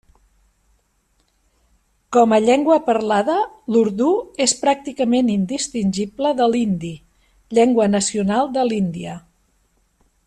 Com 2.17 2.33
a 2.37 2.39
llengua 2.45 2.77
parlada, 2.87 3.35
l'urdú 3.75 4.09
és 4.47 4.57
pràcticament 4.63 5.31
indistingible 5.35 6.33
de 6.41 6.49
l'hindi, 6.55 6.93
llengua 7.59 7.89
nacional 7.99 8.51
de 8.59 8.69
l'Índia. 8.73 9.21